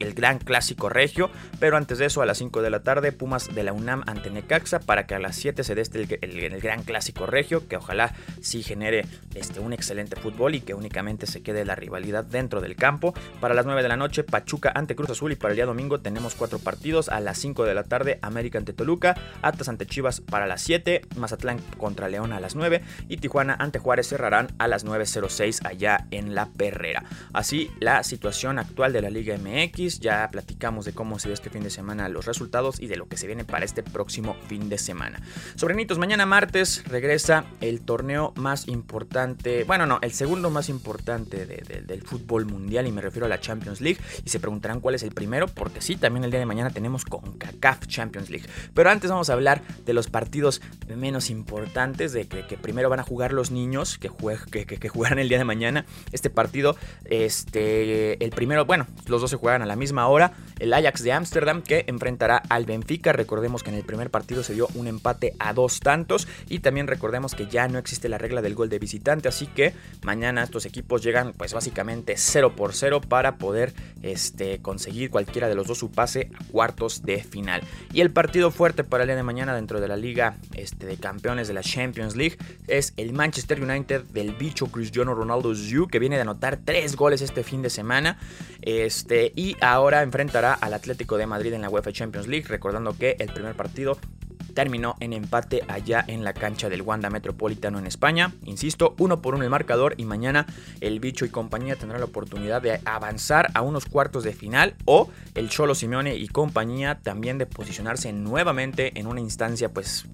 el 0.00 0.14
gran 0.14 0.38
clásico 0.38 0.88
regio, 0.88 1.30
pero 1.58 1.76
antes 1.76 1.98
de 1.98 2.06
eso 2.06 2.22
a 2.22 2.26
las 2.26 2.38
5 2.38 2.62
de 2.62 2.70
la 2.70 2.82
tarde 2.82 3.12
Pumas 3.12 3.54
de 3.54 3.62
la 3.62 3.72
UNAM 3.72 4.02
ante 4.06 4.30
Necaxa 4.30 4.80
para 4.80 5.06
que 5.06 5.14
a 5.14 5.18
las 5.18 5.36
7 5.36 5.62
se 5.62 5.74
dé 5.74 5.82
este, 5.82 6.18
el, 6.22 6.60
gran 6.60 6.82
clásico 6.82 7.26
regio, 7.26 7.68
que 7.68 7.76
ojalá 7.76 8.14
sí 8.40 8.62
genere 8.62 9.04
este, 9.34 9.60
un 9.60 9.72
excelente 9.72 10.16
fútbol 10.16 10.54
y 10.54 10.60
que 10.60 10.74
únicamente 10.74 11.26
se 11.26 11.42
quede 11.42 11.64
la 11.64 11.74
rivalidad 11.74 12.24
dentro 12.24 12.60
del 12.60 12.76
campo. 12.76 13.14
Para 13.40 13.54
las 13.54 13.66
9 13.66 13.82
de 13.82 13.88
la 13.88 13.96
noche 13.96 14.24
Pachuca 14.24 14.72
ante 14.74 14.96
Cruz 14.96 15.10
Azul 15.10 15.32
y 15.32 15.36
para 15.36 15.52
el 15.52 15.56
día 15.56 15.66
domingo 15.66 16.00
tenemos 16.00 16.34
cuatro 16.34 16.58
partidos 16.58 17.08
a 17.08 17.20
las 17.20 17.38
5 17.38 17.64
de 17.64 17.74
la 17.74 17.84
tarde 17.84 18.18
América 18.22 18.58
ante 18.58 18.72
Toluca, 18.72 19.16
Atlas 19.42 19.68
ante 19.68 19.86
Chivas 19.86 20.20
para 20.20 20.46
las 20.46 20.62
7, 20.62 21.02
Mazatlán 21.16 21.58
contra 21.76 22.08
León 22.08 22.32
a 22.32 22.40
las 22.40 22.54
9 22.54 22.82
y 23.08 23.18
Tijuana 23.18 23.56
ante 23.58 23.78
Juárez 23.78 24.08
cerrarán 24.08 24.48
a 24.58 24.68
las 24.68 24.86
9.06 24.86 25.66
allá 25.66 26.06
en 26.10 26.34
la 26.34 26.46
Perrera. 26.46 27.04
Así 27.32 27.70
la 27.80 28.02
situación 28.02 28.58
actual 28.58 28.92
de 28.92 29.02
la 29.02 29.10
Liga 29.10 29.36
MX 29.36 29.89
ya 29.98 30.28
platicamos 30.30 30.84
de 30.84 30.92
cómo 30.92 31.18
se 31.18 31.28
ve 31.28 31.34
este 31.34 31.50
fin 31.50 31.62
de 31.62 31.70
semana 31.70 32.08
los 32.08 32.26
resultados 32.26 32.78
y 32.80 32.86
de 32.86 32.96
lo 32.96 33.08
que 33.08 33.16
se 33.16 33.26
viene 33.26 33.44
para 33.44 33.64
este 33.64 33.82
próximo 33.82 34.36
fin 34.46 34.68
de 34.68 34.78
semana. 34.78 35.20
Sobrenitos, 35.56 35.98
mañana 35.98 36.26
martes 36.26 36.84
regresa 36.86 37.44
el 37.60 37.80
torneo 37.80 38.32
más 38.36 38.68
importante, 38.68 39.64
bueno, 39.64 39.86
no, 39.86 39.98
el 40.02 40.12
segundo 40.12 40.50
más 40.50 40.68
importante 40.68 41.46
del 41.46 42.02
fútbol 42.02 42.46
mundial 42.46 42.86
y 42.86 42.92
me 42.92 43.00
refiero 43.00 43.26
a 43.26 43.28
la 43.28 43.40
Champions 43.40 43.80
League. 43.80 43.98
Y 44.24 44.30
se 44.30 44.40
preguntarán 44.40 44.80
cuál 44.80 44.94
es 44.94 45.02
el 45.02 45.12
primero, 45.12 45.48
porque 45.48 45.80
sí, 45.80 45.96
también 45.96 46.24
el 46.24 46.30
día 46.30 46.40
de 46.40 46.46
mañana 46.46 46.70
tenemos 46.70 47.04
con 47.04 47.32
CACAF 47.38 47.86
Champions 47.86 48.30
League. 48.30 48.46
Pero 48.74 48.90
antes 48.90 49.10
vamos 49.10 49.30
a 49.30 49.32
hablar 49.32 49.62
de 49.84 49.92
los 49.92 50.08
partidos 50.08 50.60
menos 50.96 51.30
importantes, 51.30 52.12
de 52.12 52.26
que, 52.26 52.56
primero 52.56 52.88
van 52.88 53.00
a 53.00 53.02
jugar 53.02 53.32
los 53.32 53.50
niños 53.50 53.98
que, 53.98 54.08
jugarán 54.08 55.18
el 55.18 55.28
día 55.28 55.38
de 55.38 55.44
mañana. 55.44 55.84
Este 56.12 56.30
partido, 56.30 56.76
este, 57.04 58.22
el 58.22 58.30
primero, 58.30 58.64
bueno, 58.64 58.86
los 59.06 59.20
dos 59.20 59.30
se 59.30 59.36
juegan 59.36 59.62
a 59.62 59.66
la 59.66 59.76
misma 59.80 60.06
hora 60.06 60.32
el 60.60 60.72
Ajax 60.72 61.02
de 61.02 61.12
Ámsterdam 61.12 61.62
que 61.62 61.84
enfrentará 61.88 62.36
al 62.48 62.66
Benfica. 62.66 63.12
Recordemos 63.12 63.64
que 63.64 63.70
en 63.70 63.76
el 63.76 63.82
primer 63.82 64.10
partido 64.10 64.44
se 64.44 64.54
dio 64.54 64.68
un 64.74 64.86
empate 64.86 65.34
a 65.40 65.52
dos 65.52 65.80
tantos 65.80 66.28
y 66.48 66.60
también 66.60 66.86
recordemos 66.86 67.34
que 67.34 67.48
ya 67.48 67.66
no 67.66 67.78
existe 67.78 68.08
la 68.08 68.18
regla 68.18 68.42
del 68.42 68.54
gol 68.54 68.68
de 68.68 68.78
visitante, 68.78 69.28
así 69.28 69.46
que 69.46 69.74
mañana 70.02 70.44
estos 70.44 70.66
equipos 70.66 71.02
llegan 71.02 71.32
pues 71.36 71.52
básicamente 71.52 72.14
0 72.16 72.54
por 72.54 72.74
0 72.74 73.00
para 73.00 73.36
poder 73.36 73.72
este, 74.02 74.60
conseguir 74.60 75.10
cualquiera 75.10 75.48
de 75.48 75.54
los 75.54 75.66
dos 75.66 75.78
su 75.78 75.90
pase 75.90 76.30
a 76.38 76.44
cuartos 76.44 77.02
de 77.02 77.22
final. 77.22 77.62
Y 77.92 78.00
el 78.00 78.10
partido 78.10 78.50
fuerte 78.50 78.84
para 78.84 79.04
el 79.04 79.08
día 79.08 79.16
de 79.16 79.22
mañana 79.22 79.54
dentro 79.54 79.80
de 79.80 79.88
la 79.88 79.96
Liga 79.96 80.36
este, 80.54 80.86
de 80.86 80.96
Campeones 80.96 81.48
de 81.48 81.54
la 81.54 81.62
Champions 81.62 82.16
League 82.16 82.36
es 82.66 82.92
el 82.96 83.12
Manchester 83.12 83.62
United 83.62 84.02
del 84.04 84.34
bicho 84.34 84.66
Cristiano 84.66 85.14
Ronaldo 85.14 85.54
Zhu 85.54 85.88
que 85.88 85.98
viene 85.98 86.16
de 86.16 86.22
anotar 86.22 86.58
tres 86.64 86.96
goles 86.96 87.22
este 87.22 87.42
fin 87.42 87.62
de 87.62 87.70
semana 87.70 88.18
este, 88.62 89.32
y 89.34 89.56
ahora 89.60 90.02
enfrentará 90.02 90.52
al 90.54 90.74
Atlético 90.74 91.16
de 91.16 91.26
Madrid 91.26 91.52
en 91.52 91.62
la 91.62 91.70
UEFA 91.70 91.92
Champions 91.92 92.28
League, 92.28 92.46
recordando 92.48 92.96
que 92.96 93.16
el 93.18 93.32
primer 93.32 93.54
partido 93.54 93.98
terminó 94.60 94.94
en 95.00 95.14
empate 95.14 95.62
allá 95.68 96.04
en 96.06 96.22
la 96.22 96.34
cancha 96.34 96.68
del 96.68 96.82
Wanda 96.82 97.08
Metropolitano 97.08 97.78
en 97.78 97.86
España. 97.86 98.34
Insisto, 98.44 98.94
uno 98.98 99.22
por 99.22 99.34
uno 99.34 99.42
el 99.42 99.48
marcador 99.48 99.94
y 99.96 100.04
mañana 100.04 100.44
el 100.82 101.00
bicho 101.00 101.24
y 101.24 101.30
compañía 101.30 101.76
tendrán 101.76 102.02
la 102.02 102.04
oportunidad 102.04 102.60
de 102.60 102.78
avanzar 102.84 103.50
a 103.54 103.62
unos 103.62 103.86
cuartos 103.86 104.22
de 104.22 104.34
final 104.34 104.74
o 104.84 105.08
el 105.34 105.48
Cholo 105.48 105.74
Simeone 105.74 106.14
y 106.16 106.28
compañía 106.28 106.98
también 107.02 107.38
de 107.38 107.46
posicionarse 107.46 108.12
nuevamente 108.12 109.00
en 109.00 109.06
una 109.06 109.20
instancia 109.20 109.72
pues 109.72 110.04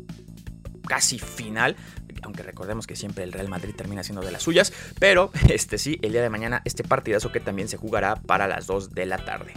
casi 0.87 1.19
final 1.19 1.75
aunque 2.23 2.45
recordemos 2.45 2.87
que 2.87 2.95
siempre 2.95 3.25
el 3.25 3.33
Real 3.33 3.49
Madrid 3.49 3.75
termina 3.77 4.05
siendo 4.05 4.23
de 4.23 4.31
las 4.31 4.43
suyas, 4.43 4.73
pero 5.01 5.31
este 5.49 5.77
sí, 5.77 5.99
el 6.03 6.13
día 6.13 6.23
de 6.23 6.31
mañana 6.31 6.63
este 6.65 6.85
partidazo 6.85 7.33
que 7.33 7.41
también 7.41 7.69
se 7.69 7.77
jugará 7.77 8.15
para 8.15 8.47
las 8.47 8.67
2 8.69 8.95
de 8.95 9.07
la 9.07 9.19
tarde. 9.19 9.55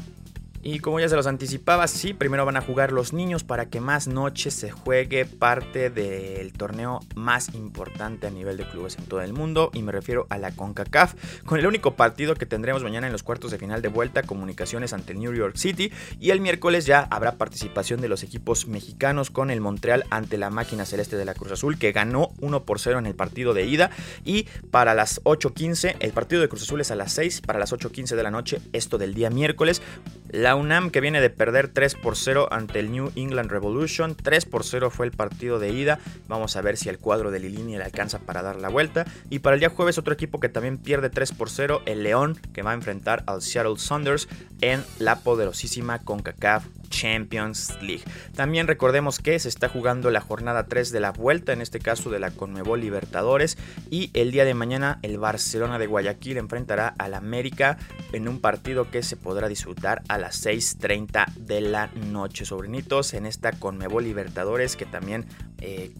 Y 0.72 0.78
como 0.78 1.00
ya 1.00 1.10
se 1.10 1.16
los 1.16 1.26
anticipaba, 1.26 1.88
sí, 1.88 2.14
primero 2.14 2.46
van 2.46 2.56
a 2.56 2.62
jugar 2.62 2.92
los 2.92 3.12
niños 3.12 3.44
para 3.44 3.72
que 3.72 3.82
más 3.82 4.08
noches 4.08 4.54
se 4.54 4.70
juegue 4.70 5.26
parte 5.26 5.90
del 5.90 6.54
torneo 6.54 7.00
más 7.16 7.56
importante 7.56 8.28
a 8.28 8.30
nivel 8.30 8.56
de 8.56 8.70
clubes 8.70 8.96
en 9.00 9.06
todo 9.06 9.22
el 9.22 9.34
mundo. 9.34 9.72
Y 9.74 9.82
me 9.82 9.92
refiero 9.92 10.28
a 10.30 10.38
la 10.38 10.52
CONCACAF, 10.52 11.16
con 11.44 11.58
el 11.58 11.66
único 11.66 11.96
partido 11.96 12.36
que 12.36 12.46
tendremos 12.46 12.84
mañana 12.84 13.08
en 13.08 13.14
los 13.14 13.24
cuartos 13.24 13.50
de 13.50 13.58
final 13.58 13.82
de 13.82 13.88
vuelta, 13.88 14.22
comunicaciones 14.22 14.94
ante 14.94 15.16
New 15.16 15.34
York 15.34 15.56
City. 15.58 15.92
Y 16.20 16.30
el 16.30 16.40
miércoles 16.40 16.86
ya 16.86 17.08
habrá 17.10 17.32
participación 17.32 18.00
de 18.00 18.10
los 18.10 18.22
equipos 18.22 18.68
mexicanos 18.68 19.32
con 19.32 19.50
el 19.50 19.62
Montreal 19.62 20.06
ante 20.12 20.38
la 20.38 20.52
máquina 20.52 20.86
celeste 20.86 21.18
de 21.18 21.26
la 21.26 21.34
Cruz 21.34 21.52
Azul, 21.52 21.80
que 21.80 21.94
ganó 21.94 22.30
1 22.42 22.64
por 22.66 22.80
0 22.80 23.00
en 23.00 23.08
el 23.08 23.16
partido 23.16 23.56
de 23.56 23.66
ida. 23.66 23.90
Y 24.24 24.44
para 24.70 24.94
las 24.94 25.20
8.15, 25.24 25.96
el 26.00 26.12
partido 26.12 26.44
de 26.44 26.48
Cruz 26.48 26.62
Azul 26.62 26.82
es 26.82 26.92
a 26.92 26.96
las 26.96 27.12
6, 27.14 27.42
para 27.42 27.58
las 27.58 27.74
8.15 27.74 28.16
de 28.16 28.22
la 28.22 28.30
noche, 28.30 28.62
esto 28.72 29.00
del 29.00 29.16
día 29.16 29.32
miércoles. 29.32 29.82
La 30.30 30.59
UNAM 30.60 30.92
que 30.92 31.02
viene 31.02 31.22
de 31.22 31.30
perder 31.30 31.70
3 31.70 31.96
por 31.96 32.16
0 32.16 32.50
ante 32.52 32.80
el 32.80 32.92
New 32.92 33.12
England 33.16 33.50
Revolution. 33.50 34.16
3 34.16 34.46
por 34.46 34.64
0 34.64 34.90
fue 34.90 35.06
el 35.06 35.12
partido 35.12 35.60
de 35.60 35.72
ida. 35.72 36.00
Vamos 36.28 36.56
a 36.56 36.62
ver 36.62 36.78
si 36.78 36.90
el 36.90 37.00
cuadro 37.00 37.32
de 37.32 37.40
Lilini 37.40 37.78
le 37.78 37.84
alcanza 37.84 38.20
para 38.20 38.42
dar 38.42 38.58
la 38.58 38.70
vuelta. 38.70 39.06
Y 39.30 39.40
para 39.40 39.56
el 39.56 39.60
día 39.60 39.70
jueves 39.70 39.98
otro 39.98 40.14
equipo 40.14 40.40
que 40.40 40.50
también 40.50 40.78
pierde 40.78 41.10
3 41.10 41.32
por 41.32 41.50
0, 41.50 41.82
el 41.86 42.04
León, 42.04 42.40
que 42.54 42.62
va 42.62 42.72
a 42.72 42.76
enfrentar 42.76 43.24
al 43.26 43.42
Seattle 43.42 43.78
Saunders 43.78 44.28
en 44.62 44.84
la 45.00 45.20
poderosísima 45.20 46.00
CONCACAF 46.00 46.66
Champions 46.90 47.78
League. 47.82 48.04
También 48.36 48.68
recordemos 48.68 49.20
que 49.20 49.40
se 49.40 49.50
está 49.50 49.70
jugando 49.70 50.12
la 50.12 50.22
jornada 50.22 50.66
3 50.68 50.92
de 50.92 51.00
la 51.00 51.12
vuelta, 51.12 51.54
en 51.54 51.62
este 51.62 51.80
caso 51.80 52.10
de 52.10 52.20
la 52.20 52.32
Conmebol 52.32 52.82
Libertadores, 52.82 53.58
y 53.90 54.12
el 54.14 54.32
día 54.32 54.46
de 54.46 54.54
mañana 54.54 55.00
el 55.02 55.18
Barcelona 55.18 55.80
de 55.80 55.88
Guayaquil 55.88 56.38
enfrentará 56.38 56.94
al 56.98 57.14
América 57.14 57.78
en 58.12 58.28
un 58.28 58.40
partido 58.40 58.90
que 58.90 59.04
se 59.04 59.16
podrá 59.16 59.48
disfrutar 59.48 60.02
a 60.08 60.18
las 60.18 60.46
6.30 60.46 61.34
de 61.36 61.62
la 61.62 61.88
noche. 61.88 62.46
Sobrinitos, 62.46 63.14
en 63.14 63.26
esta 63.26 63.52
Conmebol 63.54 64.04
Libertadores 64.04 64.76
que 64.76 64.86
también 64.86 65.26
eh, 65.62 65.92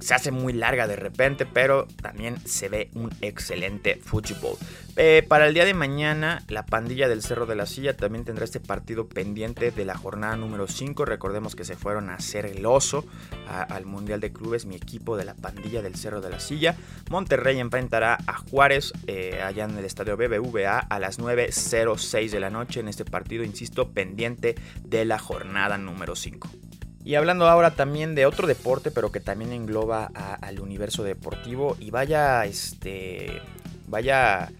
se 0.00 0.14
hace 0.14 0.30
muy 0.30 0.52
larga 0.52 0.86
de 0.86 0.96
repente, 0.96 1.46
pero 1.46 1.86
también 2.02 2.36
se 2.46 2.68
ve 2.68 2.90
un 2.94 3.10
excelente 3.20 3.96
fútbol. 3.96 4.56
Eh, 4.96 5.24
para 5.28 5.46
el 5.46 5.54
día 5.54 5.64
de 5.64 5.74
mañana, 5.74 6.42
la 6.48 6.66
pandilla 6.66 7.08
del 7.08 7.22
Cerro 7.22 7.46
de 7.46 7.54
la 7.54 7.66
Silla 7.66 7.96
también 7.96 8.24
tendrá 8.24 8.44
este 8.44 8.58
partido 8.58 9.08
pendiente 9.08 9.70
de 9.70 9.84
la 9.84 9.96
jornada 9.96 10.36
número 10.36 10.66
5. 10.66 11.04
Recordemos 11.04 11.54
que 11.54 11.64
se 11.64 11.76
fueron 11.76 12.10
a 12.10 12.14
hacer 12.14 12.46
el 12.46 12.66
oso 12.66 13.04
al 13.46 13.86
Mundial 13.86 14.20
de 14.20 14.32
Clubes, 14.32 14.66
mi 14.66 14.74
equipo 14.74 15.16
de 15.16 15.24
la 15.24 15.34
pandilla 15.34 15.82
del 15.82 15.94
Cerro 15.94 16.20
de 16.20 16.30
la 16.30 16.40
Silla. 16.40 16.76
Monterrey 17.10 17.60
enfrentará 17.60 18.18
a 18.26 18.38
Juárez 18.38 18.92
eh, 19.06 19.40
allá 19.42 19.64
en 19.64 19.78
el 19.78 19.84
estadio 19.84 20.16
BBVA 20.16 20.78
a 20.78 20.98
las 20.98 21.18
9.06 21.20 22.30
de 22.30 22.40
la 22.40 22.50
noche 22.50 22.80
en 22.80 22.88
este 22.88 23.04
partido, 23.04 23.44
insisto, 23.44 23.90
pendiente 23.90 24.56
de 24.84 25.04
la 25.04 25.18
jornada 25.18 25.78
número 25.78 26.16
5. 26.16 26.67
Y 27.04 27.14
hablando 27.14 27.48
ahora 27.48 27.70
también 27.70 28.14
de 28.14 28.26
otro 28.26 28.46
deporte, 28.46 28.90
pero 28.90 29.10
que 29.10 29.20
también 29.20 29.52
engloba 29.52 30.10
al 30.14 30.60
universo 30.60 31.04
deportivo. 31.04 31.76
Y 31.80 31.90
vaya, 31.90 32.44
este. 32.44 33.40
Vaya 33.86 34.50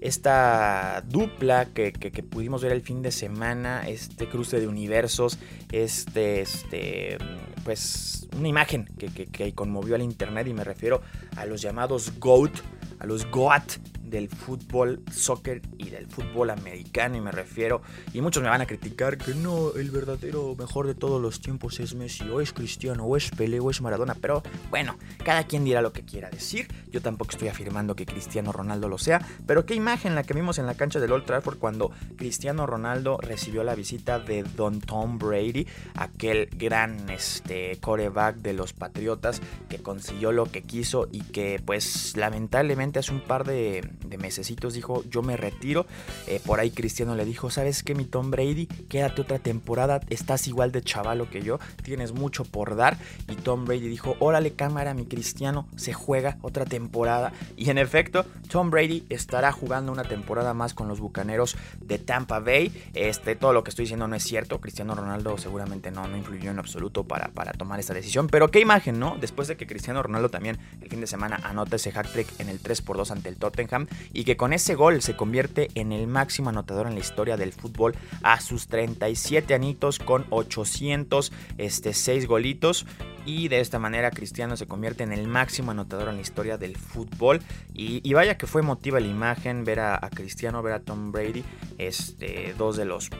esta 0.00 1.02
dupla 1.06 1.66
que, 1.66 1.92
pudimos 2.30 2.62
ver 2.62 2.72
el 2.72 2.80
fin 2.80 3.02
de 3.02 3.12
semana, 3.12 3.86
este 3.86 4.28
cruce 4.28 4.58
de 4.58 4.66
universos, 4.66 5.38
este, 5.70 6.40
este, 6.40 7.18
pues 7.64 8.26
una 8.36 8.48
imagen 8.48 8.86
que, 8.98 9.08
que 9.26 9.52
conmovió 9.52 9.94
al 9.94 10.02
internet 10.02 10.46
y 10.46 10.54
me 10.54 10.64
refiero 10.64 11.02
a 11.36 11.44
los 11.44 11.60
llamados 11.60 12.18
GOAT, 12.18 12.52
a 12.98 13.06
los 13.06 13.30
GOAT 13.30 13.72
del 14.10 14.28
fútbol 14.28 15.02
soccer 15.10 15.62
y 15.78 15.90
del 15.90 16.06
fútbol 16.06 16.50
americano 16.50 17.16
y 17.16 17.20
me 17.20 17.32
refiero 17.32 17.82
y 18.12 18.20
muchos 18.20 18.42
me 18.42 18.48
van 18.48 18.60
a 18.60 18.66
criticar 18.66 19.16
que 19.16 19.34
no 19.34 19.72
el 19.74 19.90
verdadero 19.90 20.54
mejor 20.56 20.86
de 20.86 20.94
todos 20.94 21.20
los 21.20 21.40
tiempos 21.40 21.80
es 21.80 21.94
Messi 21.94 22.28
o 22.28 22.40
es 22.40 22.52
Cristiano 22.52 23.04
o 23.04 23.16
es 23.16 23.30
Pelé 23.30 23.60
o 23.60 23.70
es 23.70 23.80
Maradona 23.80 24.14
pero 24.14 24.42
bueno 24.70 24.96
cada 25.24 25.44
quien 25.44 25.64
dirá 25.64 25.82
lo 25.82 25.92
que 25.92 26.02
quiera 26.02 26.30
decir. 26.30 26.68
Yo 26.90 27.00
tampoco 27.00 27.30
estoy 27.30 27.48
afirmando 27.48 27.94
que 27.94 28.06
Cristiano 28.06 28.52
Ronaldo 28.52 28.88
lo 28.88 28.98
sea 28.98 29.24
pero 29.46 29.64
qué 29.64 29.74
imagen 29.74 30.14
la 30.14 30.22
que 30.22 30.34
vimos 30.34 30.58
en 30.58 30.66
la 30.66 30.74
cancha 30.74 31.00
del 31.00 31.12
Old 31.12 31.24
Trafford 31.24 31.58
cuando 31.58 31.92
Cristiano 32.16 32.66
Ronaldo 32.66 33.18
recibió 33.18 33.64
la 33.64 33.74
visita 33.74 34.18
de 34.18 34.42
Don 34.42 34.80
Tom 34.80 35.18
Brady 35.18 35.66
aquel 35.94 36.48
gran 36.56 37.08
este 37.10 37.78
coreback 37.80 38.36
de 38.36 38.52
los 38.52 38.72
Patriotas 38.72 39.40
que 39.68 39.78
consiguió 39.78 40.32
lo 40.32 40.46
que 40.46 40.62
quiso 40.62 41.08
y 41.12 41.20
que 41.22 41.60
pues 41.64 42.16
lamentablemente 42.16 42.98
hace 42.98 43.12
un 43.12 43.20
par 43.20 43.44
de 43.44 43.88
de 44.06 44.18
mesecitos 44.18 44.74
dijo, 44.74 45.04
yo 45.08 45.22
me 45.22 45.36
retiro. 45.36 45.86
Eh, 46.26 46.40
por 46.44 46.60
ahí 46.60 46.70
Cristiano 46.70 47.14
le 47.14 47.24
dijo, 47.24 47.50
¿sabes 47.50 47.82
qué, 47.82 47.94
mi 47.94 48.04
Tom 48.04 48.30
Brady? 48.30 48.66
Quédate 48.66 49.22
otra 49.22 49.38
temporada, 49.38 50.00
estás 50.10 50.46
igual 50.48 50.72
de 50.72 50.82
chavalo 50.82 51.30
que 51.30 51.42
yo, 51.42 51.58
tienes 51.82 52.12
mucho 52.12 52.44
por 52.44 52.76
dar. 52.76 52.98
Y 53.28 53.36
Tom 53.36 53.64
Brady 53.64 53.88
dijo, 53.88 54.16
órale 54.18 54.52
cámara, 54.52 54.94
mi 54.94 55.06
Cristiano, 55.06 55.66
se 55.76 55.92
juega 55.92 56.38
otra 56.42 56.64
temporada. 56.64 57.32
Y 57.56 57.70
en 57.70 57.78
efecto, 57.78 58.24
Tom 58.50 58.70
Brady 58.70 59.04
estará 59.08 59.52
jugando 59.52 59.92
una 59.92 60.04
temporada 60.04 60.54
más 60.54 60.74
con 60.74 60.88
los 60.88 61.00
Bucaneros 61.00 61.56
de 61.80 61.98
Tampa 61.98 62.40
Bay. 62.40 62.72
Este, 62.94 63.36
todo 63.36 63.52
lo 63.52 63.64
que 63.64 63.70
estoy 63.70 63.84
diciendo 63.84 64.08
no 64.08 64.16
es 64.16 64.24
cierto, 64.24 64.60
Cristiano 64.60 64.94
Ronaldo 64.94 65.38
seguramente 65.38 65.90
no, 65.90 66.06
no 66.06 66.16
influyó 66.16 66.50
en 66.50 66.58
absoluto 66.58 67.04
para, 67.04 67.28
para 67.28 67.52
tomar 67.52 67.80
esta 67.80 67.94
decisión. 67.94 68.28
Pero 68.28 68.50
qué 68.50 68.60
imagen, 68.60 68.98
¿no? 68.98 69.16
Después 69.20 69.48
de 69.48 69.56
que 69.56 69.66
Cristiano 69.66 70.02
Ronaldo 70.02 70.28
también 70.28 70.58
el 70.80 70.88
fin 70.88 71.00
de 71.00 71.06
semana 71.06 71.40
anota 71.42 71.76
ese 71.76 71.92
hack 71.92 72.10
trick 72.12 72.28
en 72.38 72.48
el 72.48 72.62
3x2 72.62 73.10
ante 73.10 73.28
el 73.28 73.36
Tottenham 73.36 73.86
y 74.12 74.24
que 74.24 74.36
con 74.36 74.52
ese 74.52 74.74
gol 74.74 75.02
se 75.02 75.16
convierte 75.16 75.68
en 75.74 75.92
el 75.92 76.06
máximo 76.06 76.50
anotador 76.50 76.86
en 76.86 76.94
la 76.94 77.00
historia 77.00 77.36
del 77.36 77.52
fútbol 77.52 77.94
a 78.22 78.40
sus 78.40 78.68
37 78.68 79.54
anitos 79.54 79.98
con 79.98 80.26
806 80.30 81.32
este, 81.58 82.26
golitos. 82.26 82.86
Y 83.26 83.48
de 83.48 83.60
esta 83.60 83.78
manera 83.78 84.10
Cristiano 84.10 84.56
se 84.56 84.66
convierte 84.66 85.02
en 85.02 85.12
el 85.12 85.28
máximo 85.28 85.70
anotador 85.72 86.08
en 86.08 86.16
la 86.16 86.22
historia 86.22 86.56
del 86.56 86.76
fútbol. 86.76 87.40
Y, 87.74 88.12
vaya 88.14 88.38
que 88.38 88.46
fue 88.46 88.62
emotiva 88.62 88.98
la 88.98 89.06
imagen 89.06 89.64
ver 89.64 89.80
a, 89.80 89.94
a, 89.94 90.10
Cristiano, 90.10 90.62
ver 90.62 90.72
a 90.72 90.80
Tom 90.80 91.12
Brady, 91.12 91.44
este, 91.78 92.54
dos 92.56 92.76
de 92.76 92.86
los 92.86 93.10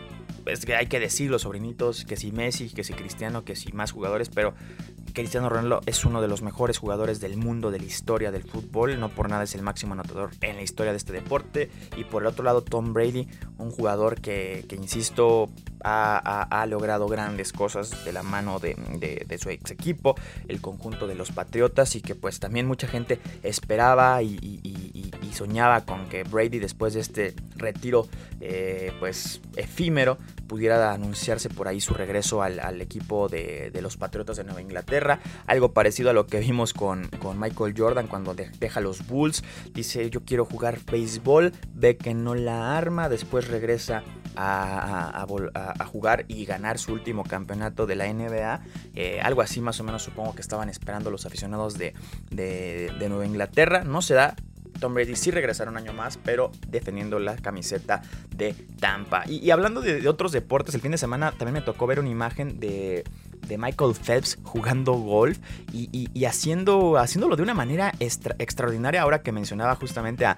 es 0.47 0.65
que 0.65 0.75
hay 0.75 0.87
que 0.87 1.01
decir 1.01 1.31
los 1.31 1.43
sobrinitos, 1.43 2.05
que 2.05 2.17
si 2.17 2.33
Messi, 2.33 2.71
que 2.71 2.85
si 2.85 2.93
Cristiano, 2.95 3.45
que 3.45 3.57
si 3.57 3.73
más 3.73 3.93
jugadores, 3.93 4.31
pero 4.31 4.55
Cristiano 5.13 5.49
Ronaldo 5.49 5.81
es 5.87 6.05
uno 6.05 6.21
de 6.21 6.29
los 6.29 6.43
mejores 6.43 6.79
jugadores 6.79 7.21
del 7.21 7.37
mundo, 7.37 7.71
de 7.71 7.79
la 7.79 7.85
historia 7.85 8.31
del 8.31 8.45
fútbol. 8.45 8.99
No 8.99 9.09
por 9.09 9.29
nada 9.29 9.45
es 9.45 9.55
el 9.55 9.63
máximo 9.63 9.95
anotador 9.95 10.31
en 10.41 10.57
la 10.57 10.63
historia 10.63 10.93
de 10.93 10.99
este 10.99 11.13
deporte. 11.13 11.71
Y 11.97 12.05
por 12.05 12.23
el 12.23 12.29
otro 12.29 12.45
lado, 12.45 12.63
Tom 12.63 12.93
Brady, 12.93 13.29
un 13.59 13.71
jugador 13.71 14.21
que, 14.21 14.65
insisto, 14.73 15.49
ha, 15.83 16.67
logrado 16.69 17.07
grandes 17.09 17.53
cosas 17.53 18.05
de 18.05 18.13
la 18.13 18.23
mano 18.23 18.59
de, 18.59 19.39
su 19.41 19.51
ex 19.51 19.71
equipo, 19.71 20.15
el 20.49 20.61
conjunto 20.61 21.07
de 21.07 21.15
los 21.15 21.33
Patriotas. 21.33 21.97
Y 21.97 22.01
que 22.01 22.15
pues 22.15 22.41
también 22.41 22.67
mucha 22.67 22.87
gente 22.87 23.21
esperaba 23.43 24.23
y, 24.23 24.39
soñaba 25.33 25.85
con 25.85 26.09
que 26.09 26.25
Brady 26.25 26.59
después 26.59 26.95
de 26.95 27.01
este 27.01 27.35
retiro 27.57 28.07
eh, 28.41 28.93
pues 28.99 29.41
efímero 29.57 30.17
pudiera 30.47 30.93
anunciarse 30.93 31.49
por 31.49 31.69
ahí 31.69 31.81
su 31.81 31.95
regreso 31.95 32.43
al, 32.43 32.81
equipo 32.81 33.29
de, 33.29 33.71
los 33.81 33.97
Patriotas 33.97 34.37
de 34.37 34.43
Nueva 34.43 34.61
Inglaterra. 34.61 35.21
Algo 35.47 35.73
parecido 35.73 36.11
a 36.11 36.13
lo 36.13 36.27
que 36.27 36.41
vimos 36.41 36.73
con, 36.73 37.07
con 37.21 37.39
Michael 37.39 37.75
Jordan 37.77 38.09
cuando 38.09 38.35
deja 38.35 38.81
los 38.81 39.07
Bulls. 39.07 39.45
Dice 39.73 40.11
yo 40.11 40.25
quiero 40.25 40.45
jugar 40.45 40.79
béisbol, 40.91 41.53
ve 41.73 41.97
que 41.97 42.15
no 42.15 42.35
la 42.35 42.77
arma, 42.77 43.09
después 43.09 43.47
regresa 43.47 44.03
a, 44.35 45.27
jugar 45.87 46.25
y 46.29 46.45
ganar 46.45 46.79
su 46.79 46.93
último 46.93 47.23
campeonato 47.25 47.87
de 47.87 47.95
la 47.95 48.13
NBA. 48.13 48.61
Eh, 48.95 49.21
algo 49.23 49.43
así 49.43 49.61
más 49.61 49.79
o 49.81 49.85
menos 49.85 50.03
supongo 50.03 50.35
que 50.35 50.41
estaban 50.41 50.69
esperando 50.69 51.11
los 51.11 51.27
aficionados 51.27 51.79
de, 51.79 51.95
de, 52.31 52.93
de 52.99 53.09
Nueva 53.09 53.27
Inglaterra. 53.27 53.85
No 53.85 54.03
se 54.03 54.15
da, 54.15 54.35
Tom 54.81 54.95
Brady 54.95 55.15
sí 55.15 55.31
regresará 55.31 55.71
un 55.71 55.77
año 55.77 55.93
más, 55.93 56.17
pero 56.17 56.51
defendiendo 56.69 57.19
la 57.19 57.37
camiseta 57.37 58.03
de 58.35 58.55
Tampa. 58.81 59.25
Y, 59.27 59.51
hablando 59.51 59.81
de, 59.81 60.09
otros 60.09 60.33
deportes, 60.33 60.75
el 60.75 60.81
fin 60.81 60.93
de 60.93 60.99
semana 60.99 61.33
también 61.33 61.55
me 61.55 61.61
tocó 61.61 61.87
ver 61.87 62.01
una 62.01 62.09
imagen 62.09 62.59
de, 62.59 63.05
Michael 63.51 63.97
Phelps 63.97 64.39
jugando 64.45 64.93
golf 64.93 65.39
y, 65.73 66.25
haciendo, 66.25 66.99
haciéndolo 66.99 67.35
de 67.35 67.43
una 67.43 67.53
manera 67.53 67.93
extraordinaria. 67.99 69.03
Ahora 69.03 69.23
que 69.23 69.33
mencionaba 69.33 69.75
justamente 69.75 70.25
a, 70.25 70.37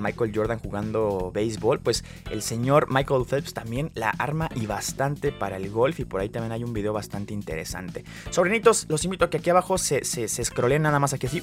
Michael 0.00 0.32
Jordan 0.34 0.58
jugando 0.58 1.30
béisbol, 1.32 1.80
pues 1.80 2.04
el 2.30 2.42
señor 2.42 2.90
Michael 2.90 3.26
Phelps 3.26 3.52
también 3.52 3.90
la 3.94 4.10
arma 4.10 4.48
y 4.54 4.66
bastante 4.66 5.30
para 5.30 5.56
el 5.56 5.70
golf 5.70 6.00
y 6.00 6.04
por 6.04 6.20
ahí 6.20 6.30
también 6.30 6.52
hay 6.52 6.64
un 6.64 6.72
video 6.72 6.92
bastante 6.94 7.34
interesante. 7.34 8.04
Sobrinitos, 8.30 8.86
los 8.88 9.04
invito 9.04 9.26
a 9.26 9.30
que 9.30 9.38
aquí 9.38 9.50
abajo 9.50 9.76
se, 9.76 10.04
se, 10.04 10.28
se 10.28 10.44
scrollen 10.44 10.82
nada 10.82 10.98
más 10.98 11.12
aquí 11.12 11.26
así 11.26 11.42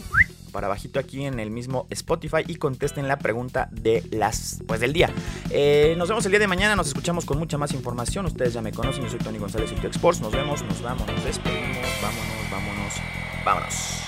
para 0.51 0.67
bajito 0.67 1.00
aquí 1.00 1.25
en 1.25 1.39
el 1.39 1.51
mismo 1.51 1.88
Spotify 1.89 2.43
y 2.48 2.55
contesten 2.55 3.08
la 3.08 3.17
pregunta 3.17 3.70
de 3.72 4.03
las 4.12 4.62
pues 4.67 4.79
del 4.79 4.93
día. 4.93 5.10
Eh, 5.50 5.96
nos 5.98 6.10
vemos 6.10 6.25
el 6.25 6.31
día 6.31 6.39
de 6.39 6.48
mañana, 6.48 6.75
nos 6.75 6.88
escuchamos 6.88 7.25
con 7.25 7.38
mucha 7.38 7.58
más 7.58 7.74
información. 7.74 8.25
Ustedes 8.25 8.53
ya 8.53 8.62
me 8.62 8.72
conocen, 8.72 9.03
yo 9.03 9.10
soy 9.10 9.20
Tony 9.20 9.38
González 9.38 9.72
y 9.72 9.86
Exports. 9.86 10.22
Nos 10.22 10.31
vemos, 10.31 10.62
nos 10.63 10.81
vamos, 10.81 11.08
nos 11.08 11.24
despedimos, 11.24 11.88
vámonos, 12.01 12.51
vámonos, 12.51 12.93
vámonos. 13.46 14.00